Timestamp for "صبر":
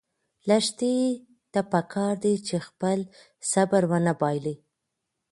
3.51-3.81